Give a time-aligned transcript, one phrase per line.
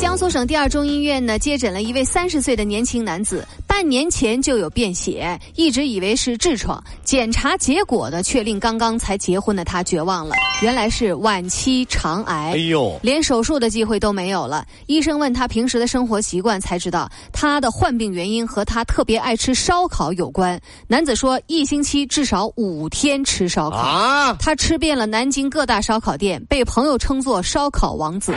[0.00, 14.66] 江苏省第二中医院呢接诊了一位三十岁的年轻男子，半年前就有便血，一直以为是痔疮，检查结果呢却令刚刚才结婚的他绝望了，原来是晚期肠癌，哎呦，连手术的机会都没有了。
[14.86, 20.58] 医生问他平时的生活习惯，才知道他的患病原因和他特别爱吃烧烤有关。
[20.88, 28.34] 男子说，一星期至少五天吃烧烤，啊，他吃遍了南京各大烧烤店，被朋友称作“烧烤王子”。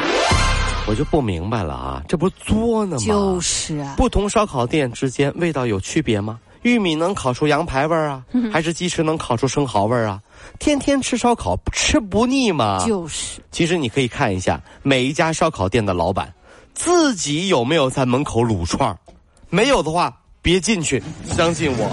[0.90, 3.06] 我就不明白了啊，这不作呢吗？
[3.06, 6.40] 就是啊，不同烧烤店之间味道有区别吗？
[6.64, 10.20] 玉米能烤出羊排味儿啊，还是鸡翅能烤出生蚝味儿啊？
[10.58, 12.84] 天天吃烧烤吃不腻吗？
[12.88, 13.40] 就是。
[13.52, 16.34] 其实你可以看一下每一家烧烤店的老板，
[16.74, 18.98] 自己有没有在门口撸串儿，
[19.52, 21.88] 没有的话别进去，相信我。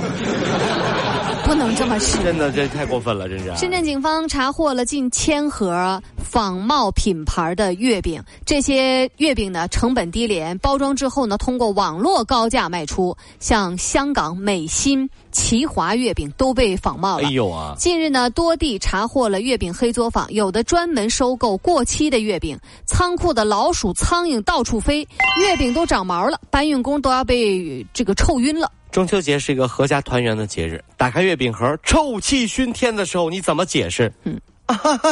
[1.46, 3.54] 不能这么试，真的这太过分了，真是。
[3.54, 17.28] 深圳警方查获了近千盒仿冒品牌的月饼，这些月饼呢成本低廉，包装之后呢通过网络高价卖出，像香港美心、奇华月饼都被仿冒了。
[17.28, 17.76] 哎呦啊！
[17.78, 25.06] 近日呢多地查获了月饼黑作坊，有的专门收购过期的月饼，仓库的老鼠、苍蝇到处飞，
[25.38, 28.68] 月饼都长毛了，搬运工都要被这个臭晕了。
[28.96, 34.10] 中秋节是一个阖家团圆的节日，打开月饼盒，臭气熏天的时候，你怎么解释？
[34.24, 34.40] 嗯，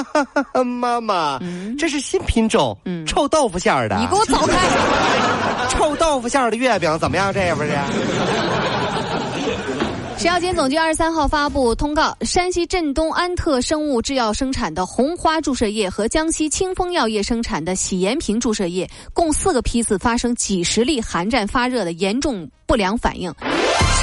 [0.65, 1.39] 妈妈，
[1.79, 2.75] 这是新品种，
[3.07, 3.99] 臭豆腐馅儿的。
[3.99, 4.57] 你给我走开！
[5.69, 7.31] 臭豆腐馅儿的月饼怎么样？
[7.31, 7.77] 这不是？
[10.17, 23.31] 食药监总局二十三号发布通告，山西镇东安特生物制药生产的红花注射液和江西清风药业生产的喜炎平注射液，共四个批次发生几十例寒战发热的严重不良反应，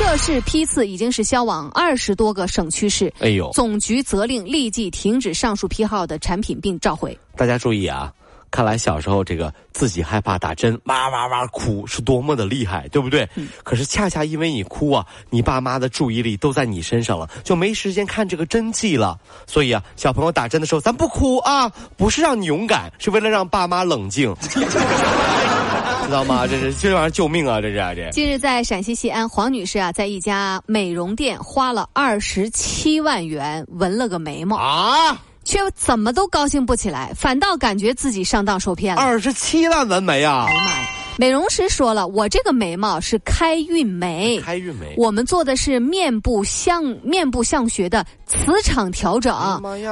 [0.03, 3.13] 涉事批次已经是销往二十多个省区市。
[3.19, 7.15] 哎呦，总局责令立即停止上述批号的产品并召回。
[7.37, 8.11] 大家注意啊！
[8.51, 13.27] 看来小时候这个自己害怕打针，哇哇哇哭是多么的厉害，对不对？
[13.63, 19.17] 可是恰恰因为你哭啊，你爸妈的注意力都在你身上了，就没时间看这个针剂了。
[19.47, 26.45] 所以啊，小朋友打针的时候，咱不哭啊，不是让你勇敢，是为了让爸妈冷静， 知道吗？
[26.45, 27.61] 这是这玩意儿救命啊！
[27.61, 28.09] 这是这。
[28.11, 35.17] 近日在陕西西安，黄女士啊，在一家美容店花了二十七万元纹了个眉毛啊。
[35.43, 39.01] 却怎么都高兴不起来，反倒感觉自己上当受骗了。
[39.01, 40.45] 二十七万纹眉啊！
[40.47, 40.87] 哎呀妈呀！
[41.17, 44.95] 美容师说了，我这个眉毛是开运眉，开运眉。
[44.97, 49.35] 我们做的是面部相面部相学的磁场调整，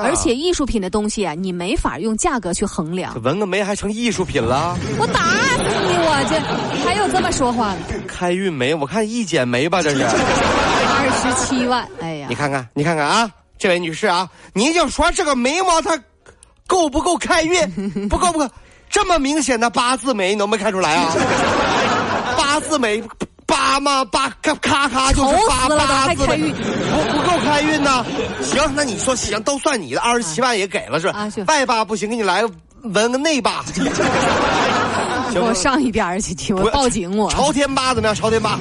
[0.02, 3.22] 而且艺术品的东西啊，你没法用价格去衡量。
[3.22, 4.76] 纹个眉还成艺术品了？
[4.98, 5.98] 我打死你！
[5.98, 7.80] 我这还有这么说话的？
[8.08, 11.88] 开运眉，我看一剪眉吧，这是二十七万。
[12.00, 13.30] 哎呀，你看看，你看看啊！
[13.60, 16.00] 这位女士啊，您就说这个眉毛它
[16.66, 18.08] 够不够开运？
[18.08, 18.50] 不够不够，
[18.90, 21.14] 这么明显的八字眉，你能没看出来啊？
[22.38, 23.04] 八字眉，
[23.46, 28.06] 八嘛八咔咔咔就是八八字眉，不不够开运呢？
[28.42, 31.28] 行，那你说行，都算你的，二十七万也给了是吧？
[31.48, 32.50] 外八不行，给你来个
[32.84, 33.62] 纹个内八。
[35.34, 37.30] 给 我上一边去，我报警我。
[37.30, 38.16] 朝天八怎么样？
[38.16, 38.58] 朝天八。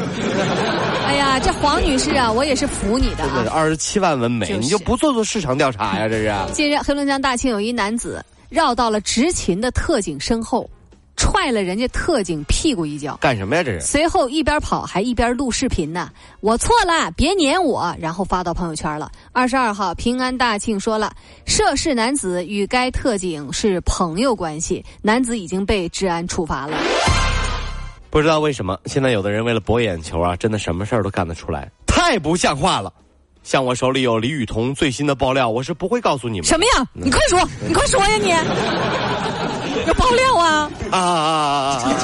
[1.08, 3.46] 哎呀， 这黄女士啊，我也是服你的啊！
[3.50, 6.06] 二十七万纹眉，你就不做做市场调查呀？
[6.06, 6.52] 这是。
[6.52, 10.68] 近日，黑龙江大庆有一男子绕到了执勤的特警身后，
[11.16, 13.16] 踹了人家特警屁股一脚。
[13.22, 13.62] 干什么呀？
[13.62, 13.80] 这是。
[13.80, 16.10] 随后一边跑还一边录视频呢。
[16.40, 19.10] 我错了，别撵我，然后发到朋友圈了。
[19.32, 21.10] 二十二号，平安大庆说了，
[21.46, 26.76] 涉事男子与该特警是朋友关系，男子已经被治安处罚了。
[28.10, 32.92] 不知道为什么，现在有的人为了博眼球啊，真的什么事儿都干得出来，太不像话了。
[33.44, 36.44] 像我手里有李雨桐最新的爆料，我是不会告诉你们。
[36.44, 36.86] 什么呀？
[36.92, 38.16] 你快说，你快说呀！
[38.18, 38.28] 你
[39.86, 40.70] 有爆料啊！
[40.90, 41.94] 啊啊啊啊！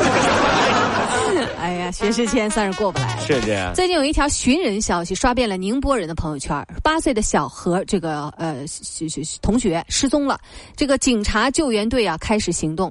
[1.60, 3.22] 哎呀，薛之谦算是过不来了。
[3.26, 3.74] 是这样。
[3.74, 10.38] 最近有一条寻人消息刷遍了宁波人的朋友圈：八岁的小何这个呃学学同学失踪了，
[10.76, 12.90] 这个警察救援队啊开始行动。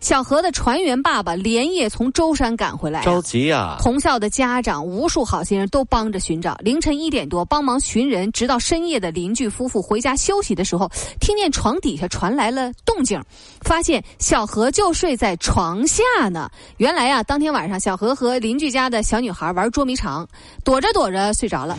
[0.00, 6.54] 小何的船员爸爸连夜从舟山赶回来、着急呀、同校的家长、无数好心人都帮着寻找。
[6.60, 10.90] 凌晨一点多，帮忙寻人，直到深夜的邻居夫妇回家休息的时候，
[11.20, 13.22] 听见床底下传来了动静，
[13.62, 16.50] 发现小何就睡在床下呢。
[16.76, 20.26] 原来啊，当天晚上小何和邻居家的小女孩玩捉迷藏，
[20.64, 21.76] 躲着躲着睡着了。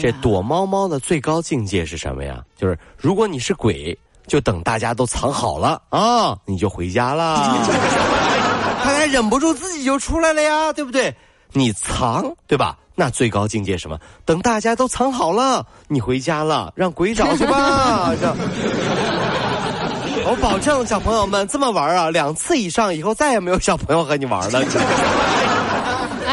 [0.00, 2.42] 这躲猫猫的最高境界是什么呀？
[2.56, 3.96] 就是如果你是鬼，
[4.26, 7.56] 就等大家都藏好了啊，你就回家了。
[8.82, 11.14] 他还忍不住自己就出来了呀，对不对？
[11.52, 12.76] 你藏对吧？
[12.94, 13.98] 那最高境界什么？
[14.24, 18.10] 等大家都藏好了，你回家了，让鬼找去吧。
[20.28, 24.60] 我保证，小朋友们这么玩啊，两次以上以后再也没有小朋友和你玩了。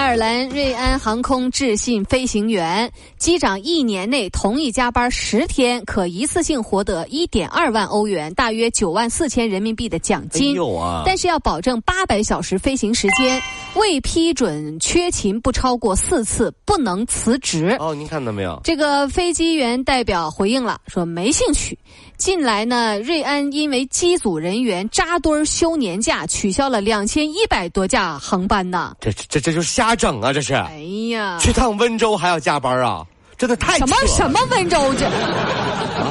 [0.04, 10.52] 爱尔兰瑞安航空致信飞行员，机长一年内同意加班十天，可一次性获得一点二万欧元，大约九万四千人民币的奖金。
[10.52, 13.42] 哎呦啊但是要保证八百小时飞行时间，
[13.76, 17.78] 未批准缺勤不超过四次，不能辞职。
[17.80, 18.60] 哦，您看到没有？
[18.62, 21.80] 这个飞机员代表回应了，说没兴趣。
[22.18, 28.96] 近来呢，瑞安因为机组人员扎堆儿休年假，取消了两千一百多架航班呢。
[29.00, 30.34] 这这这就是瞎整啊！
[30.34, 30.54] 这是。
[30.54, 30.76] 哎
[31.12, 33.06] 呀，去趟温州还要加班啊？
[33.38, 35.06] 真的太什么什么温州这？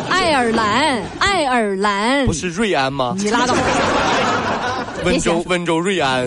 [0.08, 3.14] 爱尔兰，爱尔兰不，是瑞安吗？
[3.18, 3.54] 你拉倒。
[5.04, 6.26] 温别瞎说州温州瑞安，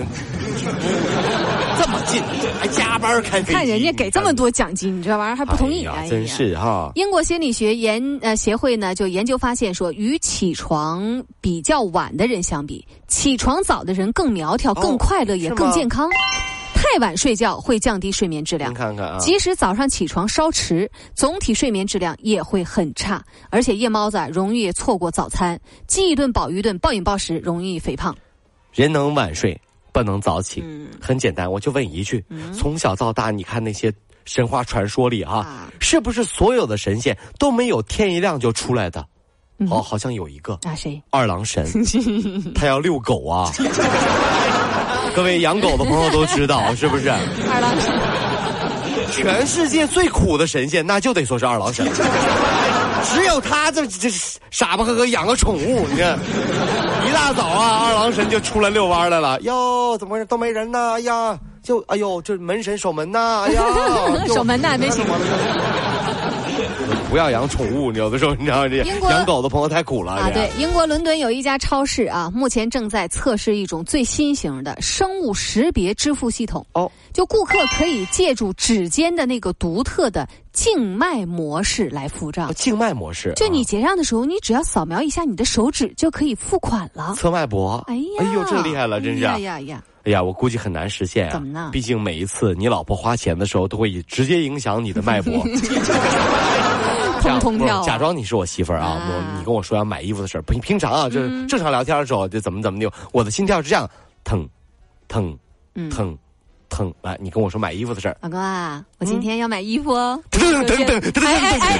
[1.80, 2.22] 这么近
[2.60, 3.54] 还加班开飞机？
[3.54, 5.86] 看人家给这么多奖金，你这玩意儿还不同意？
[5.88, 6.92] 哎呀哎呀真是哈。
[6.94, 16.08] 英国心理学研呃协会呢，就研究发现说，与起床比较晚的人相比，起床早的人更苗条、哦更快乐，也更健康。
[16.86, 18.78] 太晚睡觉会降低睡眠质量您。
[18.78, 28.16] 看看啊，即使早上起床稍迟，总体睡眠质量也会很差，而且夜猫子啊容易错过早餐，饥一顿饱一顿，暴饮暴食，容易肥胖。
[28.72, 29.60] 人能晚睡，
[29.92, 30.62] 不能早起。
[30.64, 32.24] 嗯很简单，我就问一句：
[32.54, 33.92] 从小到大，你看那些
[34.26, 39.06] 神话传说里哈、啊是不是所有的神仙都没有天一亮就出来的？
[39.58, 41.02] 嗯哦，好像有一个啊，谁？
[41.10, 41.66] 二郎神，
[42.54, 43.52] 他要遛狗啊。
[45.16, 47.10] 各位养狗的朋友都知道， 是不是？
[47.10, 47.94] 二郎神。
[49.12, 51.88] 全世界最苦的神仙，那就得说是二郎神。
[53.04, 54.10] 只有他这这
[54.50, 56.18] 傻不呵呵养个宠物，你看，
[57.08, 59.40] 一大早啊，二郎神就出来遛弯来了。
[59.42, 60.26] 哟，怎么回事？
[60.26, 60.94] 都没人呢？
[60.96, 63.46] 哎呀，就哎呦，这门神守门呐！
[63.48, 63.64] 哎呀
[64.34, 65.06] 守门呐没行
[67.10, 76.66] 不要养宠物，有的时候你知道这养狗的朋友太苦了啊，对，英国伦敦有一家超市啊，目前正在测试一种最新型的生物识别支付系统。
[76.74, 82.54] 哦，就顾客可以借助指尖的那个独特的静脉模式来付账。
[82.54, 87.14] 静脉模式，就你啊结账的时候，你只要扫描一下你的手指就可以付款了。
[87.16, 89.26] 测脉搏，哎呀，哎呦，这厉害了，真是。
[89.26, 91.32] 哎呀呀，哎呀，我估计很难实现啊！
[91.34, 95.34] 怎么呢毕竟每一次你老婆花钱的时候，都会直接影响你的脉搏。
[97.84, 98.88] 假装你是我媳妇儿啊！
[98.88, 103.90] 啊我你跟我说要买衣服的事儿，平平常啊，就是嗯正常聊天的时候就怎么怎么的，我的心跳是这样，
[104.24, 104.48] 腾，
[105.08, 105.38] 腾，
[105.76, 106.18] 嗯腾，
[106.70, 106.94] 腾。
[107.02, 110.20] 来，你跟我说买衣服的事儿，老公啊，我今天要买衣服哦。
[110.32, 111.80] 等等等等等哎哎